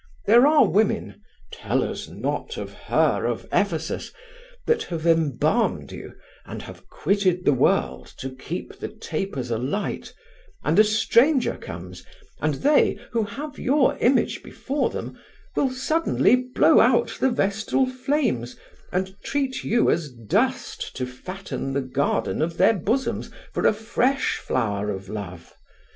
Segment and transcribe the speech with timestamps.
[0.25, 1.21] There are women
[1.53, 4.11] tell us not of her of Ephesus!
[4.65, 10.11] that have embalmed you, and have quitted the world to keep the tapers alight,
[10.63, 12.03] and a stranger comes,
[12.41, 15.19] and they, who have your image before them,
[15.55, 18.57] will suddenly blow out the vestal flames
[18.91, 24.37] and treat you as dust to fatten the garden of their bosoms for a fresh
[24.37, 25.53] flower of love.